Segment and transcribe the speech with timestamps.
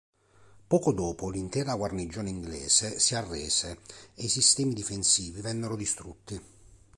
[0.67, 3.81] Poco dopo l'intera guarnigione inglese si arrese
[4.15, 6.41] e i sistemi difensivi vennero distrutti.